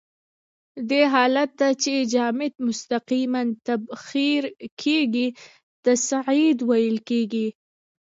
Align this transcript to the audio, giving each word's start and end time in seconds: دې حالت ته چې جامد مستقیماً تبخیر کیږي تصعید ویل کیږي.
دې 0.89 1.01
حالت 1.13 1.49
ته 1.59 1.67
چې 1.83 1.91
جامد 2.13 2.53
مستقیماً 2.67 3.41
تبخیر 3.67 4.43
کیږي 4.81 5.27
تصعید 5.85 6.57
ویل 6.69 6.97
کیږي. 7.09 7.47